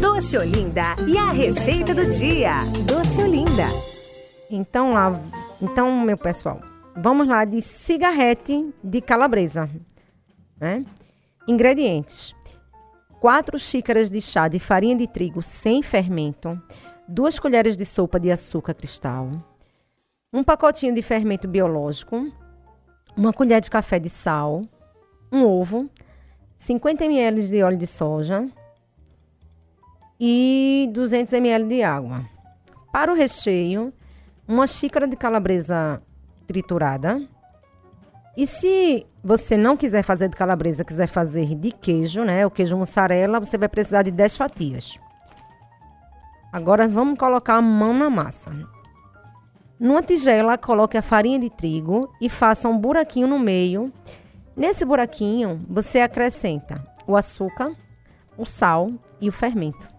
Doce 0.00 0.38
Olinda 0.38 0.94
e 1.08 1.18
a 1.18 1.32
receita 1.32 1.92
do 1.92 2.06
dia. 2.08 2.58
Doce 2.86 3.20
Olinda. 3.20 3.64
Então 4.48 4.92
lá, 4.92 5.20
então 5.60 6.00
meu 6.00 6.16
pessoal, 6.16 6.60
vamos 6.96 7.26
lá 7.26 7.44
de 7.44 7.60
cigarrete 7.60 8.72
de 8.82 9.00
calabresa, 9.00 9.68
né? 10.60 10.84
Ingredientes: 11.48 12.32
4 13.20 13.58
xícaras 13.58 14.08
de 14.08 14.20
chá 14.20 14.46
de 14.46 14.60
farinha 14.60 14.94
de 14.94 15.08
trigo 15.08 15.42
sem 15.42 15.82
fermento, 15.82 16.60
2 17.08 17.40
colheres 17.40 17.76
de 17.76 17.84
sopa 17.84 18.20
de 18.20 18.30
açúcar 18.30 18.74
cristal, 18.74 19.28
um 20.32 20.44
pacotinho 20.44 20.94
de 20.94 21.02
fermento 21.02 21.48
biológico, 21.48 22.30
uma 23.16 23.32
colher 23.32 23.60
de 23.60 23.68
café 23.68 23.98
de 23.98 24.08
sal, 24.08 24.62
um 25.32 25.44
ovo, 25.44 25.90
50 26.56 27.04
ml 27.04 27.48
de 27.48 27.62
óleo 27.64 27.76
de 27.76 27.86
soja 27.86 28.48
e 30.20 30.88
200 30.92 31.32
ml 31.34 31.68
de 31.68 31.82
água. 31.82 32.24
Para 32.92 33.12
o 33.12 33.14
recheio, 33.14 33.92
uma 34.46 34.66
xícara 34.66 35.06
de 35.06 35.16
calabresa 35.16 36.02
triturada. 36.46 37.22
E 38.36 38.46
se 38.46 39.06
você 39.22 39.56
não 39.56 39.76
quiser 39.76 40.02
fazer 40.02 40.28
de 40.28 40.36
calabresa, 40.36 40.84
quiser 40.84 41.06
fazer 41.06 41.54
de 41.54 41.70
queijo, 41.70 42.24
né? 42.24 42.46
O 42.46 42.50
queijo 42.50 42.76
mussarela, 42.76 43.40
você 43.40 43.58
vai 43.58 43.68
precisar 43.68 44.02
de 44.02 44.10
10 44.10 44.36
fatias. 44.36 44.98
Agora 46.52 46.88
vamos 46.88 47.18
colocar 47.18 47.56
a 47.56 47.62
mão 47.62 47.92
na 47.92 48.08
massa. 48.08 48.50
Numa 49.78 50.02
tigela, 50.02 50.56
coloque 50.56 50.96
a 50.96 51.02
farinha 51.02 51.38
de 51.38 51.50
trigo 51.50 52.12
e 52.20 52.28
faça 52.28 52.68
um 52.68 52.78
buraquinho 52.78 53.28
no 53.28 53.38
meio. 53.38 53.92
Nesse 54.56 54.84
buraquinho, 54.84 55.64
você 55.68 56.00
acrescenta 56.00 56.82
o 57.06 57.16
açúcar, 57.16 57.72
o 58.36 58.44
sal 58.44 58.90
e 59.20 59.28
o 59.28 59.32
fermento. 59.32 59.97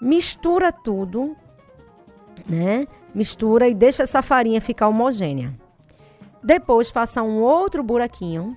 Mistura 0.00 0.72
tudo, 0.72 1.36
né? 2.48 2.86
Mistura 3.14 3.68
e 3.68 3.74
deixa 3.74 4.04
essa 4.04 4.22
farinha 4.22 4.60
ficar 4.60 4.88
homogênea. 4.88 5.52
Depois 6.42 6.90
faça 6.90 7.22
um 7.22 7.40
outro 7.40 7.82
buraquinho 7.82 8.56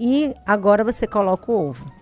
e 0.00 0.34
agora 0.46 0.82
você 0.82 1.06
coloca 1.06 1.50
o 1.50 1.68
ovo. 1.68 1.92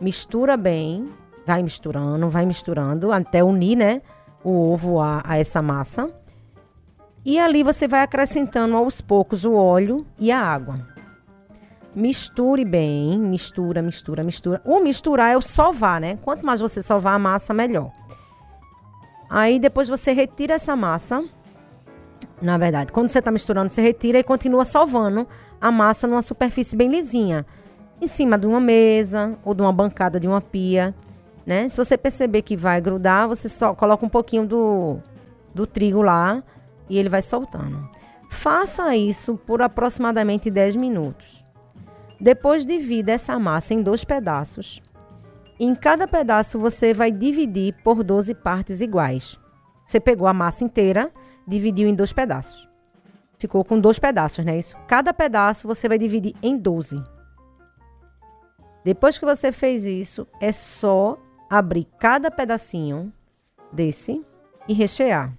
Mistura 0.00 0.56
bem, 0.56 1.08
vai 1.46 1.62
misturando, 1.62 2.28
vai 2.28 2.46
misturando 2.46 3.10
até 3.12 3.42
unir, 3.42 3.76
né, 3.76 4.02
o 4.42 4.72
ovo 4.72 5.00
a, 5.00 5.22
a 5.24 5.38
essa 5.38 5.60
massa. 5.60 6.10
E 7.24 7.38
ali 7.38 7.62
você 7.62 7.88
vai 7.88 8.02
acrescentando 8.02 8.76
aos 8.76 9.00
poucos 9.00 9.44
o 9.44 9.54
óleo 9.54 10.04
e 10.18 10.30
a 10.30 10.38
água. 10.38 10.93
Misture 11.94 12.64
bem, 12.64 13.18
mistura, 13.18 13.80
mistura, 13.80 14.24
mistura. 14.24 14.60
O 14.64 14.80
misturar 14.80 15.32
é 15.32 15.36
o 15.36 15.40
sovar, 15.40 16.00
né? 16.00 16.18
Quanto 16.22 16.44
mais 16.44 16.60
você 16.60 16.82
sovar 16.82 17.14
a 17.14 17.18
massa, 17.18 17.54
melhor. 17.54 17.92
Aí 19.30 19.58
depois 19.58 19.88
você 19.88 20.12
retira 20.12 20.54
essa 20.54 20.74
massa. 20.74 21.24
Na 22.42 22.58
verdade, 22.58 22.92
quando 22.92 23.08
você 23.08 23.20
está 23.20 23.30
misturando, 23.30 23.68
você 23.68 23.80
retira 23.80 24.18
e 24.18 24.24
continua 24.24 24.64
sovando 24.64 25.26
a 25.60 25.70
massa 25.70 26.06
numa 26.06 26.22
superfície 26.22 26.76
bem 26.76 26.88
lisinha. 26.88 27.46
Em 28.00 28.08
cima 28.08 28.36
de 28.36 28.46
uma 28.46 28.60
mesa 28.60 29.38
ou 29.44 29.54
de 29.54 29.62
uma 29.62 29.72
bancada 29.72 30.18
de 30.18 30.26
uma 30.26 30.40
pia. 30.40 30.92
Né? 31.46 31.68
Se 31.68 31.76
você 31.76 31.96
perceber 31.96 32.42
que 32.42 32.56
vai 32.56 32.80
grudar, 32.80 33.28
você 33.28 33.48
só 33.48 33.72
coloca 33.72 34.04
um 34.04 34.08
pouquinho 34.08 34.46
do, 34.46 34.98
do 35.54 35.64
trigo 35.64 36.02
lá 36.02 36.42
e 36.88 36.98
ele 36.98 37.08
vai 37.08 37.22
soltando. 37.22 37.88
Faça 38.30 38.96
isso 38.96 39.36
por 39.46 39.62
aproximadamente 39.62 40.50
10 40.50 40.74
minutos. 40.74 41.43
Depois 42.20 42.64
divida 42.64 43.12
essa 43.12 43.38
massa 43.38 43.74
em 43.74 43.82
dois 43.82 44.04
pedaços. 44.04 44.80
Em 45.58 45.74
cada 45.74 46.08
pedaço 46.08 46.58
você 46.58 46.92
vai 46.92 47.12
dividir 47.12 47.74
por 47.84 48.02
12 48.02 48.34
partes 48.34 48.80
iguais. 48.80 49.38
Você 49.86 50.00
pegou 50.00 50.26
a 50.26 50.34
massa 50.34 50.64
inteira, 50.64 51.12
dividiu 51.46 51.88
em 51.88 51.94
dois 51.94 52.12
pedaços. 52.12 52.68
Ficou 53.38 53.64
com 53.64 53.78
dois 53.78 53.98
pedaços, 53.98 54.44
né? 54.44 54.58
Isso. 54.58 54.76
Cada 54.86 55.12
pedaço 55.12 55.68
você 55.68 55.88
vai 55.88 55.98
dividir 55.98 56.34
em 56.42 56.56
12. 56.56 57.02
Depois 58.84 59.18
que 59.18 59.24
você 59.24 59.52
fez 59.52 59.84
isso, 59.84 60.26
é 60.40 60.52
só 60.52 61.18
abrir 61.48 61.86
cada 61.98 62.30
pedacinho 62.30 63.12
desse 63.72 64.24
e 64.68 64.72
rechear. 64.72 65.32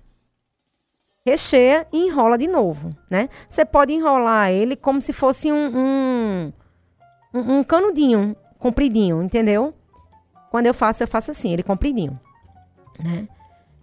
Recheia 1.26 1.88
e 1.92 2.06
enrola 2.06 2.38
de 2.38 2.48
novo, 2.48 2.90
né? 3.10 3.30
Você 3.50 3.66
pode 3.66 3.92
enrolar 3.92 4.52
ele 4.52 4.76
como 4.76 5.02
se 5.02 5.12
fosse 5.12 5.52
um, 5.52 5.72
um, 5.76 6.54
um, 7.36 7.60
um 7.60 7.64
canudinho, 7.64 8.36
compridinho, 8.58 9.22
entendeu? 9.22 9.74
Quando 10.50 10.68
eu 10.68 10.74
faço, 10.74 11.04
eu 11.04 11.08
faço 11.08 11.32
assim, 11.32 11.52
ele 11.52 11.64
compridinho, 11.64 12.20
né? 13.04 13.28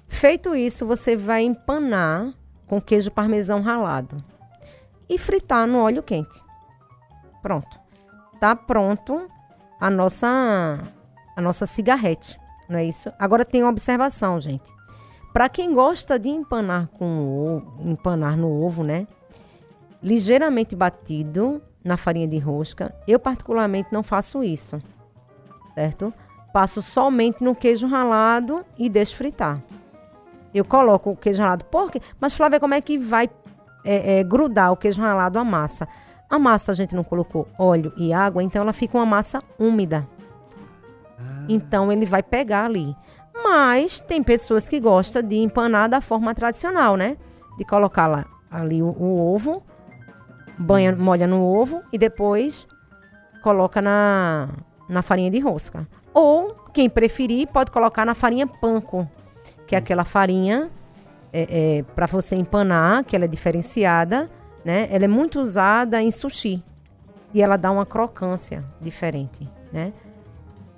Feito 0.08 0.54
isso, 0.56 0.86
você 0.86 1.16
vai 1.16 1.42
empanar 1.42 2.32
com 2.66 2.80
queijo 2.80 3.10
parmesão 3.10 3.60
ralado 3.60 4.22
e 5.08 5.18
fritar 5.18 5.66
no 5.66 5.80
óleo 5.80 6.02
quente. 6.02 6.42
Pronto. 7.42 7.78
Tá 8.40 8.56
pronto 8.56 9.28
a 9.80 9.90
nossa 9.90 10.78
a 11.36 11.40
nossa 11.40 11.64
cigarrete, 11.66 12.38
não 12.68 12.78
é 12.78 12.84
isso? 12.84 13.12
Agora 13.18 13.44
tem 13.44 13.62
uma 13.62 13.70
observação, 13.70 14.40
gente. 14.40 14.70
Para 15.32 15.48
quem 15.48 15.72
gosta 15.72 16.18
de 16.18 16.28
empanar 16.28 16.88
com 16.88 17.56
ovo, 17.56 17.90
empanar 17.90 18.36
no 18.36 18.50
ovo, 18.50 18.84
né? 18.84 19.06
Ligeiramente 20.02 20.74
batido 20.74 21.62
na 21.84 21.96
farinha 21.96 22.26
de 22.26 22.38
rosca, 22.38 22.94
eu 23.06 23.18
particularmente 23.18 23.88
não 23.92 24.02
faço 24.02 24.42
isso, 24.42 24.78
certo? 25.74 26.12
Passo 26.52 26.82
somente 26.82 27.42
no 27.42 27.54
queijo 27.54 27.86
ralado 27.86 28.64
e 28.78 28.88
deixo 28.88 29.16
fritar. 29.16 29.62
Eu 30.54 30.64
coloco 30.64 31.10
o 31.10 31.16
queijo 31.16 31.42
ralado. 31.42 31.64
Por 31.64 31.90
quê? 31.90 32.00
Mas, 32.20 32.34
Flávia, 32.34 32.60
como 32.60 32.74
é 32.74 32.80
que 32.80 32.98
vai 32.98 33.30
é, 33.84 34.18
é, 34.18 34.24
grudar 34.24 34.70
o 34.72 34.76
queijo 34.76 35.00
ralado 35.00 35.38
à 35.38 35.44
massa? 35.44 35.88
A 36.28 36.38
massa 36.38 36.72
a 36.72 36.74
gente 36.74 36.94
não 36.94 37.04
colocou 37.04 37.48
óleo 37.58 37.92
e 37.96 38.12
água, 38.12 38.42
então 38.42 38.62
ela 38.62 38.72
fica 38.72 38.98
uma 38.98 39.06
massa 39.06 39.42
úmida. 39.58 40.06
Ah. 41.18 41.44
Então 41.48 41.90
ele 41.90 42.04
vai 42.04 42.22
pegar 42.22 42.66
ali. 42.66 42.94
Mas 43.34 44.00
tem 44.00 44.22
pessoas 44.22 44.68
que 44.68 44.78
gostam 44.78 45.22
de 45.22 45.36
empanar 45.36 45.88
da 45.88 46.00
forma 46.00 46.34
tradicional, 46.34 46.96
né? 46.96 47.16
De 47.56 47.64
colocar 47.64 48.06
lá 48.06 48.26
ali 48.50 48.82
o, 48.82 48.88
o 48.88 49.34
ovo, 49.34 49.62
banha, 50.62 50.94
molha 50.94 51.26
no 51.26 51.44
ovo 51.44 51.82
e 51.92 51.98
depois 51.98 52.66
coloca 53.42 53.82
na, 53.82 54.48
na 54.88 55.02
farinha 55.02 55.30
de 55.30 55.38
rosca. 55.38 55.86
Ou, 56.14 56.54
quem 56.72 56.88
preferir, 56.88 57.48
pode 57.48 57.70
colocar 57.70 58.04
na 58.04 58.14
farinha 58.14 58.46
panko, 58.46 59.06
que 59.66 59.74
é 59.74 59.78
aquela 59.78 60.04
farinha 60.04 60.70
é, 61.32 61.78
é, 61.78 61.82
para 61.94 62.06
você 62.06 62.36
empanar, 62.36 63.04
que 63.04 63.16
ela 63.16 63.24
é 63.24 63.28
diferenciada, 63.28 64.28
né? 64.64 64.86
Ela 64.90 65.06
é 65.06 65.08
muito 65.08 65.40
usada 65.40 66.00
em 66.00 66.10
sushi 66.10 66.62
e 67.34 67.40
ela 67.42 67.56
dá 67.56 67.70
uma 67.70 67.86
crocância 67.86 68.64
diferente, 68.80 69.48
né? 69.72 69.92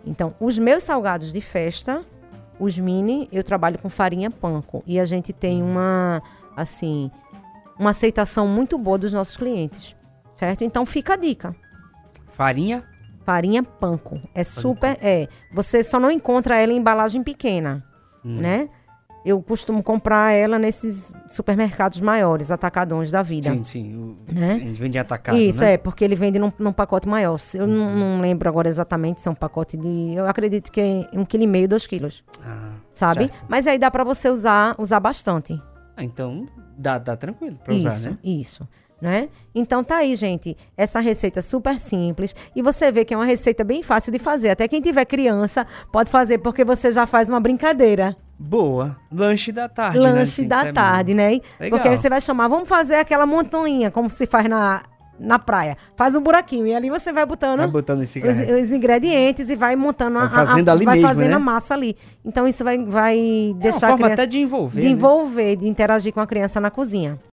Então, 0.06 0.34
os 0.38 0.58
meus 0.58 0.84
salgados 0.84 1.32
de 1.32 1.40
festa, 1.40 2.02
os 2.58 2.78
mini, 2.78 3.28
eu 3.32 3.42
trabalho 3.42 3.78
com 3.78 3.88
farinha 3.88 4.30
panko 4.30 4.82
e 4.86 5.00
a 5.00 5.04
gente 5.04 5.32
tem 5.32 5.62
uma, 5.62 6.22
assim, 6.56 7.10
uma 7.78 7.90
aceitação 7.90 8.46
muito 8.46 8.78
boa 8.78 8.98
dos 8.98 9.12
nossos 9.12 9.36
clientes, 9.36 9.96
certo? 10.38 10.64
Então, 10.64 10.84
fica 10.84 11.14
a 11.14 11.16
dica. 11.16 11.54
Farinha 12.32 12.84
Farinha 13.24 13.62
panko. 13.62 14.20
É 14.34 14.44
super. 14.44 14.98
É. 15.00 15.28
Você 15.52 15.82
só 15.82 15.98
não 15.98 16.10
encontra 16.10 16.60
ela 16.60 16.72
em 16.72 16.76
embalagem 16.76 17.22
pequena, 17.22 17.82
hum. 18.24 18.36
né? 18.40 18.68
Eu 19.24 19.40
costumo 19.40 19.82
comprar 19.82 20.32
ela 20.32 20.58
nesses 20.58 21.14
supermercados 21.30 21.98
maiores, 21.98 22.50
atacadões 22.50 23.10
da 23.10 23.22
vida. 23.22 23.48
Sim, 23.48 23.64
sim. 23.64 23.96
O, 23.96 24.18
né? 24.30 24.60
Eles 24.60 24.78
vendem 24.78 25.00
atacado, 25.00 25.38
Isso, 25.38 25.60
né? 25.60 25.72
é, 25.72 25.76
porque 25.78 26.04
ele 26.04 26.14
vende 26.14 26.38
num, 26.38 26.52
num 26.58 26.74
pacote 26.74 27.08
maior. 27.08 27.40
Eu 27.54 27.64
uhum. 27.64 27.66
não, 27.66 27.96
não, 27.96 28.20
lembro 28.20 28.46
agora 28.50 28.68
exatamente 28.68 29.22
se 29.22 29.28
é 29.28 29.30
um 29.30 29.34
pacote 29.34 29.78
de... 29.78 30.12
Eu 30.14 30.28
acredito 30.28 30.70
que 30.70 30.78
é 30.78 31.18
um 31.18 31.24
quilo 31.24 31.44
e 31.44 31.46
meio, 31.46 31.66
dois 31.66 31.86
quilos. 31.86 32.22
Ah, 32.44 32.72
sabe? 32.92 33.28
Certo. 33.28 33.46
Mas 33.48 33.66
aí 33.66 33.78
dá 33.78 33.90
para 33.90 34.04
você 34.04 34.28
usar, 34.28 34.74
usar 34.78 35.00
bastante. 35.00 35.58
Ah, 35.96 36.04
então 36.04 36.46
dá, 36.76 36.98
dá 36.98 37.16
tranquilo 37.16 37.58
para 37.62 37.74
usar, 37.74 37.92
isso, 37.92 38.08
né? 38.08 38.18
Isso, 38.22 38.68
né? 39.00 39.28
Então 39.54 39.84
tá 39.84 39.96
aí, 39.96 40.14
gente, 40.16 40.56
essa 40.76 40.98
receita 41.00 41.42
super 41.42 41.78
simples 41.78 42.34
e 42.54 42.62
você 42.62 42.90
vê 42.90 43.04
que 43.04 43.12
é 43.12 43.16
uma 43.16 43.24
receita 43.24 43.62
bem 43.62 43.82
fácil 43.82 44.12
de 44.12 44.18
fazer. 44.18 44.50
Até 44.50 44.66
quem 44.66 44.80
tiver 44.80 45.04
criança 45.04 45.66
pode 45.92 46.10
fazer 46.10 46.38
porque 46.38 46.64
você 46.64 46.90
já 46.90 47.06
faz 47.06 47.28
uma 47.28 47.40
brincadeira. 47.40 48.16
Boa. 48.38 48.96
Lanche 49.12 49.52
da 49.52 49.68
tarde, 49.68 50.00
né, 50.00 50.12
Lanche 50.12 50.42
né? 50.42 50.48
da 50.48 50.72
tarde, 50.72 51.14
né? 51.14 51.40
Legal. 51.60 51.70
Porque 51.70 51.88
aí 51.88 51.96
você 51.96 52.08
vai 52.08 52.20
chamar, 52.20 52.48
vamos 52.48 52.68
fazer 52.68 52.96
aquela 52.96 53.26
montanha, 53.26 53.90
como 53.90 54.10
se 54.10 54.26
faz 54.26 54.48
na, 54.48 54.82
na 55.18 55.38
praia. 55.38 55.76
Faz 55.96 56.14
um 56.14 56.20
buraquinho 56.20 56.66
e 56.66 56.74
ali 56.74 56.90
você 56.90 57.12
vai 57.12 57.24
botando, 57.24 57.58
vai 57.58 57.68
botando 57.68 58.00
os, 58.00 58.14
os, 58.14 58.72
ingredientes 58.72 59.50
e 59.50 59.54
vai 59.54 59.76
montando 59.76 60.18
vai 60.18 60.28
fazendo 60.28 60.68
a, 60.68 60.72
a, 60.72 60.74
ali 60.74 60.84
vai 60.84 60.94
mesmo, 60.96 61.08
fazendo 61.08 61.30
né? 61.30 61.34
a 61.34 61.38
massa 61.38 61.74
ali. 61.74 61.96
Então 62.24 62.46
isso 62.46 62.64
vai, 62.64 62.78
vai 62.84 63.54
deixar 63.58 63.88
é 63.88 63.90
uma 63.90 63.98
forma 63.98 64.06
criança, 64.06 64.22
até 64.22 64.26
de 64.26 64.38
envolver, 64.38 64.80
de 64.80 64.86
né? 64.86 64.92
envolver, 64.92 65.56
de 65.56 65.68
interagir 65.68 66.12
com 66.12 66.20
a 66.20 66.26
criança 66.26 66.60
na 66.60 66.70
cozinha. 66.70 67.18